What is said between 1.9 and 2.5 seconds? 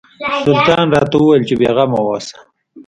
اوسه.